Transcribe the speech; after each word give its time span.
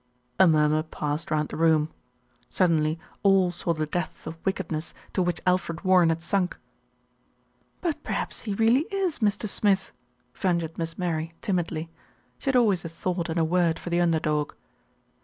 A 0.39 0.47
murmur 0.47 0.81
passed 0.81 1.29
round 1.29 1.49
the 1.49 1.55
room. 1.57 1.91
Suddenly 2.49 2.97
all 3.21 3.51
saw 3.51 3.71
the 3.75 3.85
depths 3.85 4.25
of 4.25 4.43
wickedness 4.43 4.95
to 5.13 5.21
which 5.21 5.39
Alfred 5.45 5.83
Warren 5.83 6.09
had 6.09 6.23
sunk. 6.23 6.57
"But 7.81 8.01
perhaps 8.01 8.41
he 8.41 8.55
really 8.55 8.87
is 8.91 9.19
Mr. 9.19 9.47
Smith," 9.47 9.91
ventured 10.33 10.75
Miss 10.75 10.97
Mary, 10.97 11.33
timidly. 11.43 11.91
She 12.39 12.45
had 12.47 12.55
always 12.55 12.83
a 12.83 12.89
thought 12.89 13.29
and 13.29 13.37
a 13.37 13.45
word 13.45 13.77
for 13.77 13.91
the 13.91 14.01
under 14.01 14.19
dog. 14.19 14.55